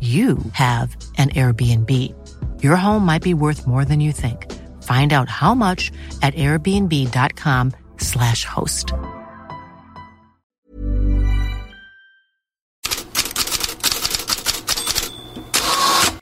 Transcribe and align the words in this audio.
you 0.00 0.38
have 0.52 0.96
an 1.18 1.28
Airbnb. 1.30 1.90
Your 2.62 2.76
home 2.76 3.04
might 3.04 3.22
be 3.22 3.34
worth 3.34 3.66
more 3.66 3.84
than 3.84 4.00
you 4.00 4.12
think. 4.12 4.50
Find 4.82 5.12
out 5.12 5.28
how 5.28 5.54
much 5.54 5.92
at 6.22 6.32
airbnb.com/slash 6.34 8.46
host. 8.46 8.94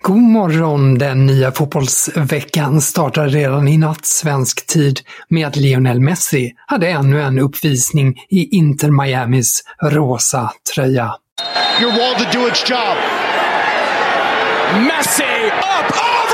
God 0.09 0.17
morgon! 0.17 0.98
Den 0.98 1.27
nya 1.27 1.53
fotbollsveckan 1.53 2.81
startar 2.81 3.29
redan 3.29 3.69
i 3.69 3.79
natt 3.79 4.06
svensk 4.06 4.67
tid 4.67 5.01
med 5.29 5.47
att 5.47 5.56
Lionel 5.56 6.01
Messi 6.01 6.53
hade 6.67 6.89
ännu 6.89 7.23
en 7.23 7.39
uppvisning 7.39 8.20
i 8.29 8.56
Inter 8.56 8.91
Miamis 8.91 9.64
rosa 9.83 10.53
tröja. 10.75 11.14
Your 11.81 11.91
wall 11.91 12.14
to 12.14 12.39
do 12.39 12.48
its 12.48 12.70
job. 12.70 13.28
Messi 14.77 15.50
up. 15.62 15.86
Over 15.97 16.28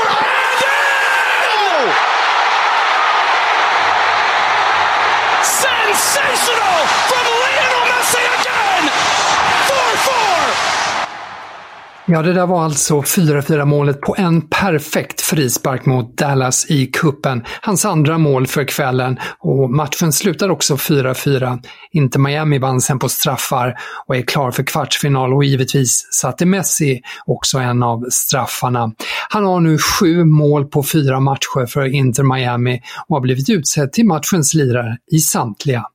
Ja, 12.07 12.21
det 12.21 12.33
där 12.33 12.47
var 12.47 12.63
alltså 12.63 13.01
4-4 13.01 13.65
målet 13.65 14.01
på 14.01 14.15
en 14.17 14.41
perfekt 14.41 15.21
frispark 15.21 15.85
mot 15.85 16.17
Dallas 16.17 16.65
i 16.69 16.85
kuppen. 16.85 17.43
Hans 17.61 17.85
andra 17.85 18.17
mål 18.17 18.47
för 18.47 18.63
kvällen 18.63 19.19
och 19.39 19.69
matchen 19.69 20.13
slutar 20.13 20.49
också 20.49 20.75
4-4. 20.75 21.63
Inte 21.91 22.19
Miami 22.19 22.59
vann 22.59 22.81
sen 22.81 22.99
på 22.99 23.09
straffar 23.09 23.75
och 24.07 24.15
är 24.15 24.21
klar 24.21 24.51
för 24.51 24.63
kvartsfinal 24.63 25.33
och 25.33 25.43
givetvis 25.43 26.07
satte 26.11 26.45
Messi 26.45 27.01
också 27.25 27.57
en 27.57 27.83
av 27.83 28.05
straffarna. 28.11 28.91
Han 29.29 29.45
har 29.45 29.59
nu 29.59 29.77
sju 29.77 30.23
mål 30.23 30.65
på 30.65 30.83
fyra 30.83 31.19
matcher 31.19 31.65
för 31.65 31.85
Inter 31.85 32.23
Miami 32.23 32.81
och 33.07 33.15
har 33.15 33.21
blivit 33.21 33.49
utsedd 33.49 33.93
till 33.93 34.05
matchens 34.05 34.53
lirare 34.53 34.97
i 35.11 35.19
samtliga. 35.19 35.85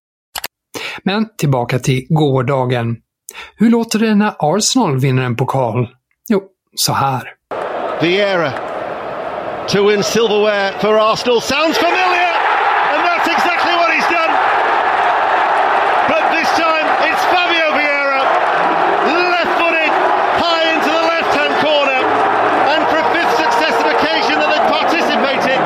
Men 1.05 1.27
tillbaka 1.39 1.79
till 1.79 2.07
gårdagen. 2.09 2.97
Hur 3.57 3.71
låter 3.71 3.99
det 3.99 4.15
när 4.15 4.35
Arsenal 4.39 4.99
vinner 4.99 5.23
en 5.23 5.37
pokal? 5.37 5.89
Så 6.77 6.93
här. 6.93 7.23
The 8.01 8.17
era 8.17 8.53
to 9.69 9.89
win 9.89 10.03
silverware 10.03 10.73
for 10.81 10.99
Arsenal 10.99 11.41
sounds 11.41 11.79
familiar, 11.79 12.33
and 12.93 13.01
that's 13.09 13.29
exactly 13.37 13.75
what 13.81 13.91
he's 13.95 14.09
done. 14.19 14.33
But 16.13 16.23
this 16.37 16.51
time 16.65 16.87
it's 17.09 17.25
Fabio 17.33 17.69
Vieira, 17.79 18.21
left-footed, 19.35 19.93
high 20.45 20.65
into 20.75 20.91
the 20.99 21.05
left-hand 21.13 21.55
corner, 21.67 22.01
and 22.73 22.83
for 22.91 22.99
a 23.05 23.09
fifth 23.15 23.35
successive 23.45 23.89
occasion 23.97 24.37
that 24.41 24.49
they've 24.53 24.71
participated, 24.79 25.59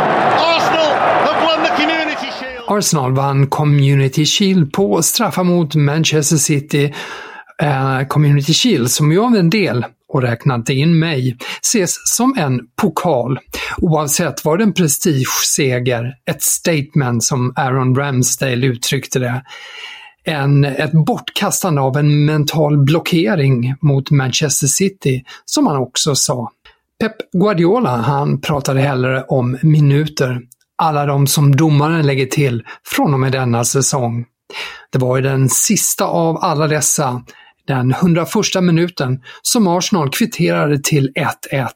Arsenal 0.53 0.91
have 1.28 1.38
won 1.48 1.59
the 1.69 1.75
Community 1.82 2.28
Shield. 2.38 2.64
Arsenal 2.69 3.12
vann 3.12 3.47
Community 3.47 4.26
Shield 4.26 4.72
på 4.72 5.03
straffar 5.03 5.44
mot 5.44 5.75
Manchester 5.75 6.37
City. 6.37 6.94
Eh, 7.62 8.06
Community 8.09 8.54
Shield, 8.54 8.91
som 8.91 9.12
ju 9.12 9.19
av 9.20 9.37
en 9.37 9.50
del, 9.50 9.84
och 10.12 10.22
räkna 10.22 10.54
inte 10.54 10.75
in 10.75 10.98
mig, 10.98 11.37
ses 11.62 11.97
som 12.16 12.34
en 12.38 12.60
pokal. 12.76 13.38
Oavsett 13.78 14.44
var 14.44 14.59
det 14.59 14.65
en 14.65 14.72
prestigeseger, 14.72 16.15
ett 16.31 16.42
statement 16.42 17.25
som 17.25 17.53
Aaron 17.56 17.97
Ramsdale 17.97 18.66
uttryckte 18.66 19.19
det. 19.19 19.43
En, 20.25 20.64
ett 20.64 20.93
bortkastande 21.06 21.81
av 21.81 21.97
en 21.97 22.25
mental 22.25 22.84
blockering 22.84 23.75
mot 23.81 24.10
Manchester 24.10 24.66
City, 24.66 25.25
som 25.44 25.66
han 25.66 25.76
också 25.76 26.14
sa. 26.14 26.50
Pep 27.00 27.16
Guardiola, 27.32 27.97
han 27.97 28.41
pratade 28.41 28.81
hellre 28.81 29.22
om 29.22 29.59
minuter. 29.62 30.41
Alla 30.76 31.06
de 31.06 31.26
som 31.26 31.56
domaren 31.56 32.06
lägger 32.06 32.26
till 32.26 32.62
från 32.87 33.14
och 33.14 33.20
med 33.20 33.32
denna 33.32 33.64
säsong. 33.64 34.25
Det 34.93 34.98
var 34.98 35.16
ju 35.16 35.22
den 35.22 35.48
sista 35.48 36.04
av 36.04 36.38
alla 36.44 36.66
dessa, 36.66 37.22
den 37.69 37.91
101 37.91 38.62
minuten, 38.62 39.20
som 39.42 39.66
Arsenal 39.66 40.10
kvitterade 40.10 40.78
till 40.78 41.12
1-1. 41.50 41.69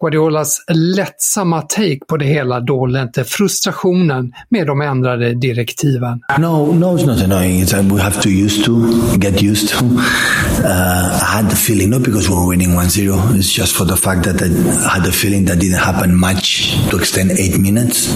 Guardiolas 0.00 0.56
lättsamma 0.68 1.62
take 1.62 1.98
på 2.08 2.16
det 2.16 2.24
hela 2.24 2.60
dolde 2.60 3.02
inte 3.02 3.24
frustrationen 3.24 4.32
med 4.48 4.66
de 4.66 4.80
ändrade 4.80 5.34
direktiven. 5.34 6.20
No, 6.38 6.72
no, 6.72 6.98
it's 6.98 7.06
not 7.06 7.22
annoying. 7.22 7.62
It's 7.62 7.74
uh, 7.74 7.94
we 7.94 8.02
have 8.02 8.22
to 8.22 8.28
used 8.28 8.64
to 8.64 8.72
get 9.18 9.42
used 9.42 9.68
to. 9.68 9.84
Uh, 9.84 11.20
I 11.22 11.36
had 11.36 11.50
the 11.50 11.56
feeling, 11.56 11.90
not 11.90 12.02
because 12.02 12.28
we 12.28 12.34
were 12.34 12.48
winning 12.48 12.70
1-0, 12.70 13.36
it's 13.36 13.56
just 13.56 13.76
for 13.76 13.86
the 13.86 13.96
fact 13.96 14.22
that 14.24 14.42
I 14.42 14.94
had 14.94 15.04
the 15.04 15.12
feeling 15.12 15.44
that 15.46 15.60
didn't 15.60 15.84
happen 15.84 16.14
much 16.14 16.76
to 16.90 16.98
extend 16.98 17.30
eight 17.30 17.58
minutes. 17.58 18.08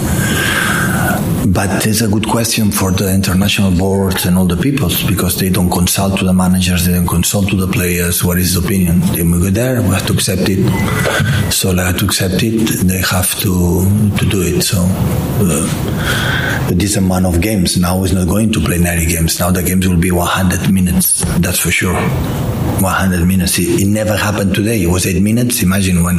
But 1.46 1.86
it's 1.86 2.00
a 2.00 2.08
good 2.08 2.26
question 2.26 2.70
for 2.70 2.90
the 2.90 3.12
international 3.12 3.70
boards 3.70 4.24
and 4.24 4.38
all 4.38 4.46
the 4.46 4.56
peoples 4.56 5.02
because 5.02 5.38
they 5.38 5.50
don't 5.50 5.68
consult 5.68 6.18
to 6.20 6.24
the 6.24 6.32
managers, 6.32 6.86
they 6.86 6.94
don't 6.94 7.06
consult 7.06 7.50
to 7.50 7.56
the 7.56 7.66
players. 7.66 8.24
What 8.24 8.38
is 8.38 8.54
the 8.54 8.66
opinion? 8.66 9.00
Then 9.00 9.30
we 9.30 9.38
go 9.38 9.50
there, 9.50 9.82
we 9.82 9.88
have 9.88 10.06
to 10.06 10.14
accept 10.14 10.48
it. 10.48 10.64
So 11.52 11.74
they 11.74 11.82
have 11.82 11.98
to 11.98 12.06
accept 12.06 12.42
it. 12.42 12.86
They 12.86 12.98
have 12.98 13.38
to 13.40 13.84
to 14.16 14.24
do 14.24 14.40
it. 14.40 14.62
So 14.62 14.78
uh, 14.88 16.70
this 16.72 16.96
amount 16.96 17.26
of 17.26 17.42
games 17.42 17.76
now 17.76 18.02
is 18.04 18.14
not 18.14 18.26
going 18.26 18.50
to 18.52 18.60
play 18.60 18.78
90 18.78 19.06
games. 19.06 19.38
Now 19.38 19.50
the 19.50 19.62
games 19.62 19.86
will 19.86 20.00
be 20.00 20.10
100 20.10 20.72
minutes. 20.72 21.24
That's 21.40 21.58
for 21.58 21.70
sure. 21.70 21.92
100 21.94 23.26
minutes. 23.26 23.58
It, 23.58 23.82
it 23.82 23.86
never 23.86 24.16
happened 24.16 24.54
today. 24.54 24.82
It 24.82 24.88
was 24.88 25.06
eight 25.06 25.20
minutes. 25.22 25.62
Imagine 25.62 26.04
when 26.04 26.18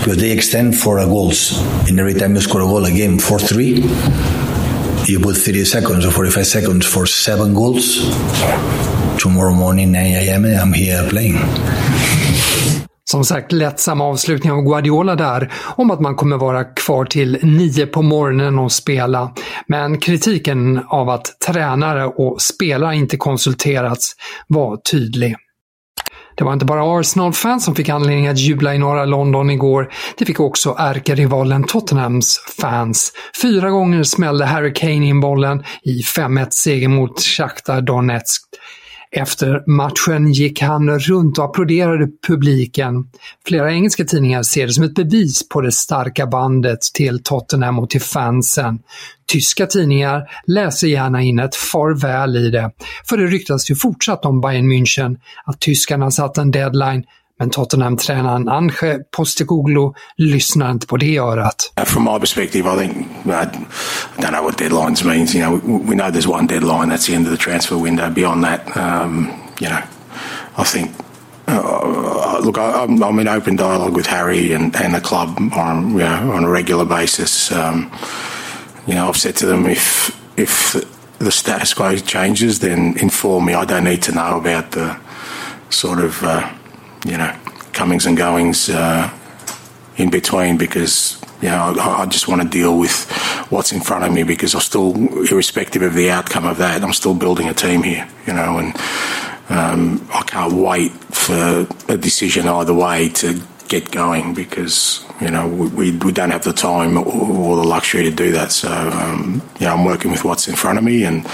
because 0.00 0.16
they 0.16 0.32
extend 0.32 0.76
for 0.76 0.96
goals, 1.06 1.56
and 1.88 2.00
every 2.00 2.14
time 2.14 2.34
you 2.34 2.40
score 2.40 2.62
a 2.62 2.64
goal, 2.64 2.84
a 2.84 2.90
game 2.90 3.20
four 3.20 3.38
three. 3.38 3.82
You 5.08 5.22
put 5.22 5.36
30 5.36 5.64
seconds 5.64 6.06
or 6.06 6.10
45 6.10 6.46
seconds 6.46 6.94
for 6.94 7.06
seven 7.06 7.54
goals. 7.54 8.10
Tomorrow 9.18 9.54
morning 9.54 9.92
9 9.92 9.98
a.m. 9.98 10.44
I'm 10.44 10.72
here 10.72 11.08
playing. 11.08 11.38
Som 13.04 13.24
sagt, 13.24 13.52
lättsam 13.52 14.00
avslutning 14.00 14.52
av 14.52 14.62
Guardiola 14.62 15.14
där 15.16 15.52
om 15.76 15.90
att 15.90 16.00
man 16.00 16.14
kommer 16.14 16.36
vara 16.36 16.64
kvar 16.64 17.04
till 17.04 17.38
nio 17.42 17.86
på 17.86 18.02
morgonen 18.02 18.58
och 18.58 18.72
spela. 18.72 19.32
Men 19.66 19.98
kritiken 19.98 20.80
av 20.88 21.08
att 21.08 21.40
tränare 21.46 22.06
och 22.06 22.42
spelare 22.42 22.96
inte 22.96 23.16
konsulterats 23.16 24.12
var 24.48 24.76
tydlig. 24.76 25.36
Det 26.36 26.44
var 26.44 26.52
inte 26.52 26.64
bara 26.64 26.98
Arsenal-fans 27.00 27.64
som 27.64 27.74
fick 27.74 27.88
anledning 27.88 28.26
att 28.26 28.38
jubla 28.38 28.74
i 28.74 28.78
norra 28.78 29.04
London 29.04 29.50
igår. 29.50 29.92
Det 30.18 30.24
fick 30.24 30.40
också 30.40 30.76
ärkerivalen 30.78 31.64
Tottenhams 31.64 32.40
fans. 32.60 33.12
Fyra 33.42 33.70
gånger 33.70 34.02
smällde 34.02 34.44
Harry 34.44 34.72
Kane 34.74 35.06
in 35.06 35.20
bollen 35.20 35.64
i 35.82 36.02
5-1 36.02 36.46
seger 36.50 36.88
mot 36.88 37.20
Shakhtar 37.20 37.80
Donetsk. 37.80 38.42
Efter 39.16 39.62
matchen 39.66 40.32
gick 40.32 40.62
han 40.62 40.98
runt 40.98 41.38
och 41.38 41.44
applåderade 41.44 42.08
publiken. 42.28 42.94
Flera 43.46 43.72
engelska 43.72 44.04
tidningar 44.04 44.42
ser 44.42 44.66
det 44.66 44.72
som 44.72 44.84
ett 44.84 44.94
bevis 44.94 45.48
på 45.48 45.60
det 45.60 45.72
starka 45.72 46.26
bandet 46.26 46.78
till 46.94 47.22
Tottenham 47.22 47.78
och 47.78 47.90
till 47.90 48.00
fansen. 48.00 48.78
Tyska 49.32 49.66
tidningar 49.66 50.22
läser 50.46 50.86
gärna 50.86 51.22
in 51.22 51.38
ett 51.38 51.54
farväl 51.56 52.36
i 52.36 52.50
det, 52.50 52.70
för 53.08 53.16
det 53.16 53.26
ryktas 53.26 53.70
ju 53.70 53.74
fortsatt 53.74 54.24
om 54.24 54.40
Bayern 54.40 54.72
München, 54.72 55.16
att 55.44 55.60
tyskarna 55.60 56.10
satt 56.10 56.38
en 56.38 56.50
deadline 56.50 57.04
Men 57.38 57.50
Tottenham-tränaren 57.50 58.48
Ange 58.48 58.98
Postecoglou 59.10 59.94
lyssnar 60.16 60.70
inte 60.70 60.86
på 60.86 60.96
det 60.96 61.18
örat. 61.18 61.72
From 61.84 62.04
my 62.04 62.18
perspective, 62.18 62.66
I 62.66 62.76
think 62.76 63.06
I 63.26 63.46
don't 64.22 64.32
know 64.32 64.44
what 64.44 64.58
deadlines 64.58 65.04
means. 65.04 65.34
You 65.34 65.44
know, 65.44 65.60
we, 65.88 65.94
know 65.94 66.10
there's 66.10 66.28
one 66.28 66.46
deadline. 66.46 66.88
That's 66.88 67.06
the 67.06 67.14
end 67.14 67.26
of 67.26 67.32
the 67.32 67.44
transfer 67.44 67.76
window. 67.76 68.10
Beyond 68.10 68.44
that, 68.44 68.76
um, 68.76 69.28
you 69.60 69.68
know, 69.68 69.82
I 70.56 70.64
think 70.64 70.90
uh, 71.48 72.40
look, 72.42 72.58
I, 72.58 72.82
am 72.82 73.02
I'm 73.02 73.18
in 73.18 73.28
open 73.28 73.56
dialogue 73.56 73.94
with 73.94 74.06
Harry 74.06 74.52
and, 74.52 74.74
and 74.76 74.94
the 74.94 75.00
club 75.00 75.36
on 75.52 75.92
you 75.92 75.98
know 75.98 76.32
on 76.32 76.44
a 76.44 76.50
regular 76.50 76.84
basis. 76.84 77.52
Um, 77.52 77.90
you 78.86 78.94
know, 78.94 79.08
I've 79.08 79.16
said 79.16 79.36
to 79.36 79.46
them 79.46 79.66
if 79.66 80.10
if 80.36 80.74
the 81.18 81.30
status 81.30 81.74
quo 81.74 81.96
changes, 81.96 82.60
then 82.60 82.98
inform 82.98 83.44
me. 83.44 83.54
I 83.54 83.64
don't 83.64 83.84
need 83.84 84.02
to 84.02 84.12
know 84.12 84.38
about 84.38 84.72
the 84.72 84.98
sort 85.70 86.00
of 86.00 86.22
uh, 86.22 86.52
you 87.06 87.16
know 87.16 87.34
comings 87.72 88.06
and 88.06 88.16
goings 88.16 88.68
uh, 88.68 89.10
in 89.96 90.10
between 90.10 90.56
because 90.56 91.20
you 91.40 91.48
know 91.48 91.74
I, 91.78 92.02
I 92.02 92.06
just 92.06 92.28
want 92.28 92.42
to 92.42 92.48
deal 92.48 92.78
with 92.78 93.10
what's 93.50 93.72
in 93.72 93.80
front 93.80 94.04
of 94.04 94.12
me 94.12 94.22
because 94.22 94.54
I'm 94.54 94.60
still, 94.60 94.94
irrespective 95.30 95.82
of 95.82 95.94
the 95.94 96.10
outcome 96.10 96.46
of 96.46 96.58
that, 96.58 96.82
I'm 96.82 96.92
still 96.92 97.14
building 97.14 97.48
a 97.48 97.54
team 97.54 97.82
here. 97.82 98.08
You 98.26 98.32
know, 98.32 98.58
and 98.58 98.76
um, 99.48 100.08
I 100.12 100.22
can't 100.26 100.54
wait 100.54 100.92
for 100.92 101.66
a 101.88 101.96
decision 101.96 102.48
either 102.48 102.74
way 102.74 103.08
to 103.10 103.40
get 103.68 103.90
going 103.90 104.34
because 104.34 105.04
you 105.20 105.30
know 105.30 105.48
we, 105.48 105.96
we 105.98 106.12
don't 106.12 106.30
have 106.30 106.44
the 106.44 106.52
time 106.52 106.96
or, 106.98 107.56
the 107.56 107.64
luxury 107.64 108.02
to 108.04 108.10
do 108.10 108.32
that. 108.32 108.52
So 108.52 108.70
um, 108.70 109.42
you 109.60 109.66
know 109.66 109.74
I'm 109.74 109.84
working 109.84 110.10
with 110.10 110.24
what's 110.24 110.48
in 110.48 110.56
front 110.56 110.78
of 110.78 110.84
me, 110.84 111.04
and 111.04 111.26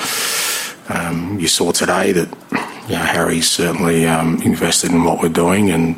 um, 0.88 1.38
you 1.38 1.48
saw 1.48 1.72
today 1.72 2.12
that 2.12 2.28
you 2.88 2.96
know, 2.96 3.04
Harry's 3.04 3.50
certainly 3.50 4.06
um, 4.06 4.42
invested 4.44 4.90
in 4.90 5.04
what 5.04 5.22
we're 5.22 5.34
doing, 5.34 5.70
and 5.70 5.96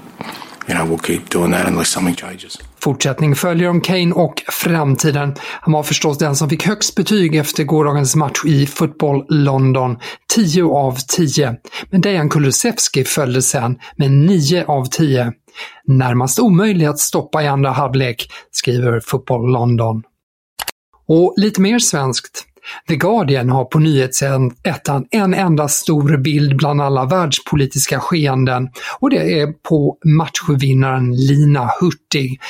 you 0.69 0.75
know 0.75 0.85
we'll 0.85 1.07
keep 1.07 1.31
doing 1.31 1.53
that 1.53 1.67
unless 1.69 1.89
something 1.89 2.17
changes. 2.17 2.59
Fortsättning 2.81 3.37
följer 3.37 3.69
om 3.69 3.81
Kane 3.81 4.13
och 4.13 4.43
framtiden. 4.49 5.35
Han 5.61 5.73
var 5.73 5.83
förstås 5.83 6.19
den 6.19 6.37
som 6.37 6.49
fick 6.49 6.67
högst 6.67 6.95
betyg 6.95 7.37
efter 7.37 7.65
gårdagens 7.65 8.17
match 8.17 8.45
i 8.47 8.67
Football 8.67 9.27
London, 9.29 9.97
10 10.35 10.65
av 10.65 10.97
10. 11.09 11.57
Men 11.91 12.01
Dejan 12.01 12.29
Kulusevski 12.29 13.05
följde 13.05 13.43
sen 13.43 13.79
med 13.97 14.11
9 14.11 14.65
av 14.67 14.85
10. 14.85 15.33
Närmast 15.87 16.39
omöjlig 16.39 16.87
att 16.87 16.99
stoppa 16.99 17.43
i 17.43 17.47
andra 17.47 17.71
halvlek, 17.71 18.33
skriver 18.51 19.01
Football 19.01 19.53
London. 19.53 20.03
Och 21.09 21.35
lite 21.37 21.61
mer 21.61 21.79
svenskt. 21.79 22.47
The 22.88 22.96
Guardian 22.96 23.49
har 23.49 23.64
på 23.64 23.78
nyhetsettan 23.78 25.06
en 25.11 25.34
enda 25.34 25.69
stor 25.69 26.16
bild 26.16 26.56
bland 26.56 26.82
alla 26.82 27.05
världspolitiska 27.05 28.00
skeenden 28.00 28.69
och 28.99 29.11
det 29.11 29.40
är 29.40 29.46
på 29.46 29.99
matchvinnaren 30.05 31.16
Lina 31.16 31.70
Hurtig 31.81 32.40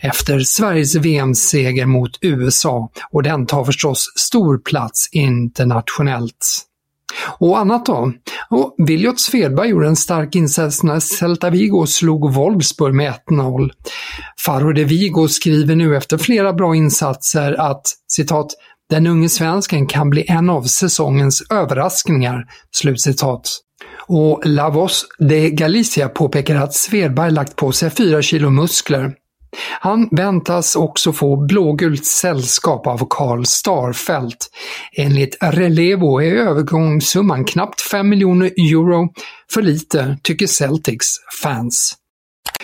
efter 0.00 0.40
Sveriges 0.40 0.94
VM-seger 0.94 1.86
mot 1.86 2.18
USA 2.20 2.90
och 3.10 3.22
den 3.22 3.46
tar 3.46 3.64
förstås 3.64 4.12
stor 4.16 4.58
plats 4.58 5.08
internationellt. 5.12 6.66
Och 7.38 7.58
annat 7.58 7.86
då? 7.86 8.12
Och 8.50 8.74
Viljot 8.78 9.20
Svedberg 9.20 9.68
gjorde 9.68 9.86
en 9.86 9.96
stark 9.96 10.34
insats 10.34 10.82
när 10.82 11.00
Celta 11.00 11.50
Vigo 11.50 11.86
slog 11.86 12.34
Wolfsburg 12.34 12.94
med 12.94 13.14
1-0. 13.30 13.70
Faro 14.44 14.72
de 14.72 14.84
Vigo 14.84 15.28
skriver 15.28 15.76
nu 15.76 15.96
efter 15.96 16.18
flera 16.18 16.52
bra 16.52 16.76
insatser 16.76 17.52
att 17.52 17.82
citat 18.08 18.46
den 18.90 19.06
unge 19.06 19.28
svensken 19.28 19.86
kan 19.86 20.10
bli 20.10 20.24
en 20.28 20.50
av 20.50 20.62
säsongens 20.62 21.42
överraskningar.” 21.50 22.44
Slutcitat. 22.70 23.58
Och 24.08 24.40
Lavos 24.44 25.06
de 25.18 25.50
Galicia 25.50 26.08
påpekar 26.08 26.56
att 26.56 26.74
Svedberg 26.74 27.30
lagt 27.30 27.56
på 27.56 27.72
sig 27.72 27.90
4 27.90 28.22
kilo 28.22 28.50
muskler. 28.50 29.14
Han 29.80 30.08
väntas 30.10 30.76
också 30.76 31.12
få 31.12 31.46
blågult 31.46 32.06
sällskap 32.06 32.86
av 32.86 33.06
Carl 33.10 33.44
Starfelt. 33.44 34.48
Enligt 34.96 35.36
Relevo 35.40 36.22
är 36.22 36.34
övergångssumman 36.34 37.44
knappt 37.44 37.80
5 37.80 38.08
miljoner 38.08 38.46
euro. 38.46 39.08
För 39.52 39.62
lite, 39.62 40.18
tycker 40.22 40.46
Celtics 40.46 41.16
fans. 41.42 41.94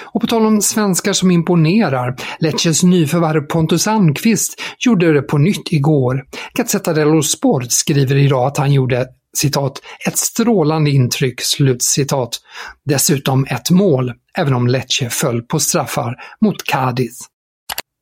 Och 0.00 0.20
på 0.20 0.26
tal 0.26 0.46
om 0.46 0.62
svenskar 0.62 1.12
som 1.12 1.30
imponerar, 1.30 2.16
Lecces 2.38 2.82
nyförvärv 2.82 3.40
Pontus 3.40 3.86
Almqvist 3.86 4.60
gjorde 4.78 5.12
det 5.12 5.22
på 5.22 5.38
nytt 5.38 5.72
igår. 5.72 6.24
Gazzetta 6.54 6.92
dello 6.92 7.22
Sport 7.22 7.72
skriver 7.72 8.16
idag 8.16 8.46
att 8.46 8.56
han 8.56 8.72
gjorde 8.72 9.06
citat, 9.36 9.82
ett 10.06 10.18
strålande 10.18 10.90
intryck, 10.90 11.40
slutcitat. 11.40 12.40
Dessutom 12.84 13.46
ett 13.50 13.70
mål, 13.70 14.12
även 14.38 14.54
om 14.54 14.66
Lecce 14.66 15.10
föll 15.10 15.42
på 15.42 15.60
straffar 15.60 16.16
mot 16.40 16.64
Cadiz. 16.64 17.18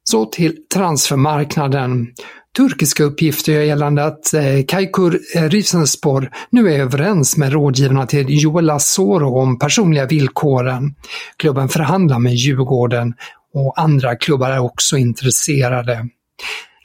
Så 0.05 0.25
till 0.25 0.57
transfermarknaden. 0.75 2.07
Turkiska 2.57 3.05
uppgifter 3.05 3.53
gör 3.53 3.63
gällande 3.63 4.05
att 4.05 4.35
eh, 4.35 4.65
Kaykur 4.69 5.21
eh, 5.37 5.43
Risenspor 5.43 6.31
nu 6.51 6.75
är 6.75 6.81
överens 6.81 7.37
med 7.37 7.53
rådgivarna 7.53 8.07
till 8.07 8.43
Joel 8.43 8.71
Asoro 8.71 9.39
om 9.39 9.59
personliga 9.59 10.07
villkoren. 10.07 10.95
Klubben 11.37 11.69
förhandlar 11.69 12.19
med 12.19 12.35
Djurgården 12.35 13.15
och 13.55 13.81
andra 13.81 14.17
klubbar 14.17 14.51
är 14.51 14.59
också 14.59 14.97
intresserade. 14.97 16.09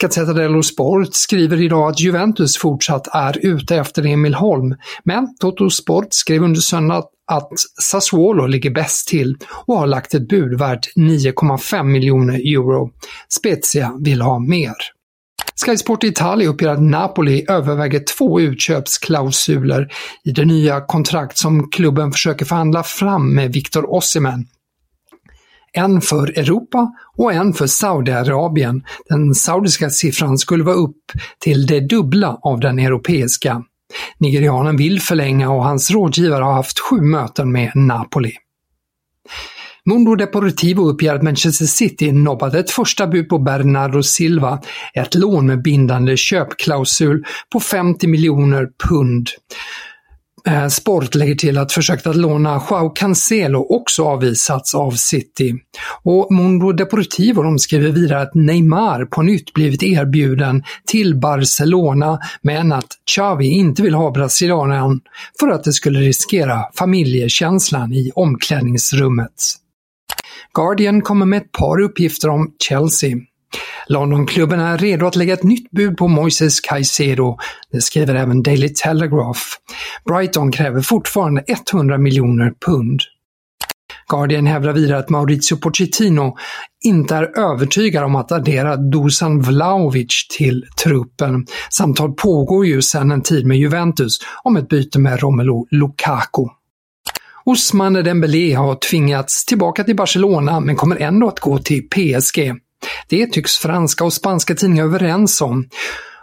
Gazzetta 0.02 0.34
dello 0.34 0.64
Sport 0.64 1.14
skriver 1.14 1.62
idag 1.62 1.90
att 1.90 2.00
Juventus 2.00 2.58
fortsatt 2.58 3.08
är 3.16 3.46
ute 3.46 3.76
efter 3.76 4.06
Emil 4.06 4.34
Holm, 4.34 4.76
men 5.04 5.36
Toto 5.40 5.70
Sport 5.70 6.08
skrev 6.10 6.44
under 6.44 6.62
söndag 6.62 7.04
att 7.32 7.50
Sassuolo 7.82 8.48
ligger 8.48 8.70
bäst 8.70 9.08
till 9.08 9.38
och 9.66 9.78
har 9.78 9.88
lagt 9.88 10.14
ett 10.14 10.28
bud 10.28 10.60
värt 10.60 10.96
9,5 10.96 11.84
miljoner 11.84 12.34
euro. 12.34 12.92
Spezia 13.30 13.94
vill 14.00 14.22
ha 14.22 14.40
mer. 14.40 14.95
Sky 15.56 15.78
Sport 15.78 16.04
Italia 16.04 16.50
uppger 16.50 16.68
att 16.68 16.82
Napoli 16.82 17.46
överväger 17.50 18.00
två 18.18 18.40
utköpsklausuler 18.40 19.92
i 20.24 20.32
det 20.32 20.46
nya 20.46 20.82
kontrakt 20.82 21.38
som 21.38 21.70
klubben 21.70 22.12
försöker 22.12 22.46
förhandla 22.46 22.84
fram 22.84 23.36
med 23.36 23.54
Victor 23.54 23.94
Osimhen. 23.94 24.48
En 25.74 26.02
för 26.02 26.40
Europa 26.40 26.92
och 27.18 27.34
en 27.34 27.54
för 27.54 27.68
Saudiarabien. 27.68 28.84
Den 29.10 29.36
saudiska 29.36 29.90
siffran 29.90 30.38
skulle 30.38 30.64
vara 30.64 30.76
upp 30.76 31.12
till 31.40 31.66
det 31.66 31.80
dubbla 31.80 32.40
av 32.42 32.60
den 32.60 32.80
europeiska. 32.80 33.64
Nigerianen 34.18 34.78
vill 34.78 35.02
förlänga 35.02 35.52
och 35.52 35.64
hans 35.64 35.92
rådgivare 35.92 36.44
har 36.44 36.54
haft 36.54 36.80
sju 36.80 37.02
möten 37.02 37.52
med 37.52 37.72
Napoli. 37.76 38.34
Mundo 39.86 40.16
Deportivo 40.16 40.90
uppger 40.90 41.16
att 41.16 41.24
Manchester 41.24 41.66
City 41.66 42.12
nobbade 42.12 42.60
ett 42.60 42.72
första 42.72 43.08
bud 43.08 43.30
på 43.30 43.40
Bernardo 43.40 44.04
Silva, 44.04 44.62
ett 44.94 45.16
lån 45.16 45.48
med 45.48 45.62
bindande 45.62 46.18
köpklausul 46.18 47.24
på 47.52 47.60
50 47.60 48.08
miljoner 48.08 48.68
pund. 48.90 49.30
Eh, 50.48 50.68
Sport 50.68 51.16
lägger 51.16 51.36
till 51.36 51.58
att 51.58 51.72
försöket 51.72 52.08
att 52.08 52.16
låna 52.16 52.62
Joao 52.70 52.90
Cancelo 52.90 53.60
också 53.60 54.04
avvisats 54.04 54.76
av 54.76 54.92
City. 54.92 55.54
Och 56.04 56.34
Mundo 56.34 56.72
Deportivo 56.72 57.44
de 57.44 57.60
skriver 57.60 57.92
vidare 57.92 58.22
att 58.22 58.36
Neymar 58.36 59.06
på 59.06 59.22
nytt 59.22 59.54
blivit 59.54 59.84
erbjuden 59.84 60.64
till 60.88 61.16
Barcelona 61.16 62.20
men 62.42 62.72
att 62.72 62.88
Xavi 63.16 63.48
inte 63.48 63.82
vill 63.82 63.94
ha 63.94 64.12
brasilianaren 64.12 65.00
för 65.40 65.48
att 65.48 65.64
det 65.64 65.74
skulle 65.74 66.00
riskera 66.00 66.64
familjekänslan 66.74 67.94
i 67.94 68.12
omklädningsrummet. 68.16 69.65
Guardian 70.54 71.02
kommer 71.02 71.26
med 71.26 71.42
ett 71.42 71.52
par 71.52 71.82
uppgifter 71.82 72.30
om 72.30 72.52
Chelsea. 72.60 73.18
Londonklubben 73.88 74.60
är 74.60 74.78
redo 74.78 75.06
att 75.06 75.16
lägga 75.16 75.34
ett 75.34 75.44
nytt 75.44 75.72
bud 75.72 75.98
på 75.98 76.08
Moises 76.08 76.60
Caicedo, 76.60 77.38
det 77.72 77.82
skriver 77.82 78.16
även 78.16 78.44
Daily 78.44 78.70
Telegraph. 78.70 79.42
Brighton 80.06 80.52
kräver 80.52 80.82
fortfarande 80.82 81.44
100 81.74 81.98
miljoner 81.98 82.54
pund. 82.66 83.02
Guardian 84.10 84.48
hävdar 84.48 84.74
vidare 84.74 84.98
att 84.98 85.10
Maurizio 85.10 85.58
Pochettino 85.58 86.38
inte 86.84 87.16
är 87.16 87.40
övertygad 87.40 88.04
om 88.04 88.16
att 88.16 88.32
addera 88.32 88.78
Dusan 88.78 89.42
Vlahovic 89.42 90.28
till 90.38 90.66
truppen. 90.84 91.46
Samtal 91.70 92.14
pågår 92.14 92.66
ju 92.66 92.82
sedan 92.82 93.12
en 93.12 93.22
tid 93.22 93.46
med 93.46 93.58
Juventus 93.58 94.18
om 94.44 94.58
ett 94.58 94.70
byte 94.70 95.00
med 95.00 95.20
Romelu 95.20 95.66
Lukaku. 95.72 96.46
Ousmane 97.46 98.02
Dembélé 98.02 98.54
har 98.54 98.76
tvingats 98.76 99.46
tillbaka 99.46 99.84
till 99.84 99.96
Barcelona 99.96 100.60
men 100.60 100.76
kommer 100.76 100.96
ändå 100.96 101.28
att 101.28 101.40
gå 101.40 101.58
till 101.58 101.90
PSG. 101.90 102.54
Det 103.10 103.28
tycks 103.28 103.58
franska 103.58 104.04
och 104.04 104.14
spanska 104.14 104.56
tidningar 104.56 104.84
överens 104.84 105.42
om. 105.42 105.70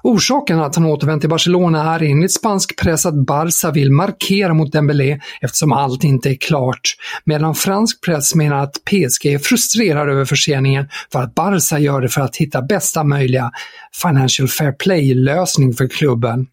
Orsaken 0.02 0.61
att 0.61 0.76
han 0.76 0.87
återvänt 0.87 1.21
till 1.21 1.31
Barcelona 1.31 1.95
är 1.95 2.02
enligt 2.02 2.33
spansk 2.33 2.81
press 2.81 3.07
att 3.07 3.26
Barca 3.26 3.71
vill 3.71 3.93
markera 3.93 4.55
mot 4.55 4.73
Dembélé 4.73 5.21
eftersom 5.41 5.73
allt 5.73 6.05
inte 6.05 6.31
är 6.31 6.35
klart, 6.35 6.81
medan 7.25 7.55
fransk 7.55 8.05
press 8.05 8.35
menar 8.35 8.59
att 8.59 8.73
PSG 8.85 9.26
är 9.26 9.38
frustrerad 9.38 10.09
över 10.09 10.25
förseningen 10.25 10.88
för 11.12 11.23
att 11.23 11.35
Barca 11.35 11.79
gör 11.79 12.00
det 12.00 12.09
för 12.09 12.21
att 12.21 12.37
hitta 12.37 12.62
bästa 12.62 13.05
möjliga 13.05 13.50
Financial 14.02 14.49
Fair 14.49 14.73
Play-lösning 14.73 15.75
för 15.75 15.88
klubben. 15.88 16.47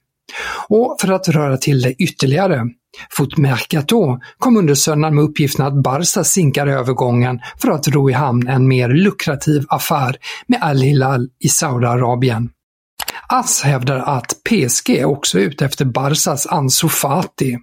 Och 0.67 0.97
för 1.01 1.11
att 1.11 1.27
röra 1.27 1.57
till 1.57 1.81
det 1.81 1.93
ytterligare. 1.93 2.65
Fotmercato 3.09 4.19
kom 4.37 4.57
under 4.57 4.75
söndagen 4.75 5.15
med 5.15 5.23
uppgiften 5.23 5.65
att 5.65 5.83
Barca 5.83 6.23
sinkar 6.23 6.67
övergången 6.67 7.39
för 7.57 7.71
att 7.71 7.87
ro 7.87 8.09
i 8.09 8.13
hamn 8.13 8.47
en 8.47 8.67
mer 8.67 8.89
lukrativ 8.89 9.65
affär 9.69 10.15
med 10.47 10.63
Al-Hilal 10.63 11.27
i 11.39 11.49
Saudiarabien. 11.49 12.49
As 13.27 13.61
hävdar 13.61 13.97
att 13.97 14.33
PSG 14.49 15.05
också 15.05 15.39
är 15.39 15.43
ute 15.43 15.65
efter 15.65 15.85
Barsas 15.85 16.47
Ansu 16.47 16.89
Fati. 16.89 17.57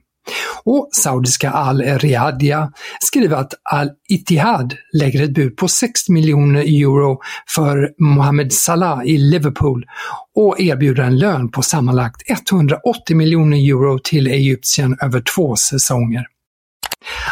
Och 0.64 0.88
saudiska 0.92 1.50
Al-Riyadiyah 1.50 2.68
skriver 3.00 3.36
att 3.36 3.54
Al-Ittihad 3.62 4.74
lägger 4.92 5.22
ett 5.22 5.34
bud 5.34 5.56
på 5.56 5.68
60 5.68 6.12
miljoner 6.12 6.60
euro 6.60 7.20
för 7.48 7.90
Mohamed 7.98 8.52
Salah 8.52 9.04
i 9.04 9.18
Liverpool 9.18 9.86
och 10.34 10.60
erbjuder 10.60 11.02
en 11.02 11.18
lön 11.18 11.50
på 11.50 11.62
sammanlagt 11.62 12.30
180 12.30 13.16
miljoner 13.16 13.56
euro 13.56 13.98
till 13.98 14.26
Egyptien 14.26 14.96
över 15.02 15.20
två 15.20 15.56
säsonger. 15.56 16.26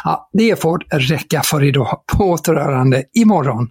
Ja, 0.05 0.31
det 0.33 0.61
får 0.61 0.79
räcka 0.91 1.43
för 1.43 1.65
idag. 1.65 2.03
På 2.07 2.25
återhörande 2.31 3.05
imorgon. 3.15 3.69